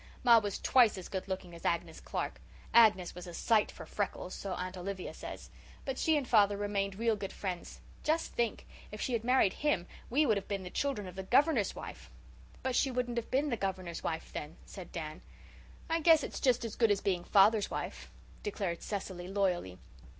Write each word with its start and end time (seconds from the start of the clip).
Ma 0.23 0.39
was 0.39 0.57
twice 0.57 0.97
as 0.97 1.07
good 1.07 1.27
looking 1.27 1.53
as 1.53 1.63
Agnes 1.63 1.99
Clark. 1.99 2.41
Agnes 2.73 3.13
was 3.13 3.27
a 3.27 3.35
sight 3.35 3.69
for 3.69 3.85
freckles, 3.85 4.33
so 4.33 4.53
Aunt 4.53 4.75
Olivia 4.75 5.13
says. 5.13 5.51
But 5.85 5.99
she 5.99 6.17
and 6.17 6.27
father 6.27 6.57
remained 6.57 6.95
real 6.95 7.15
good 7.15 7.31
friends. 7.31 7.81
Just 8.03 8.31
think, 8.33 8.65
if 8.91 8.99
she 8.99 9.13
had 9.13 9.23
married 9.23 9.53
him 9.61 9.85
we 10.09 10.25
would 10.25 10.37
have 10.37 10.47
been 10.47 10.63
the 10.63 10.71
children 10.71 11.07
of 11.07 11.13
the 11.13 11.21
Governor's 11.21 11.75
wife." 11.75 12.09
"But 12.63 12.75
she 12.75 12.89
wouldn't 12.89 13.17
have 13.17 13.29
been 13.29 13.49
the 13.49 13.57
Governor's 13.57 14.03
wife 14.03 14.33
then," 14.33 14.57
said 14.65 14.91
Dan. 14.91 15.21
"I 15.87 15.99
guess 15.99 16.23
it's 16.23 16.39
just 16.39 16.65
as 16.65 16.75
good 16.75 16.89
being 17.03 17.23
father's 17.23 17.69
wife," 17.69 18.09
declared 18.41 18.81
Cecily 18.81 19.27
loyally. 19.27 19.77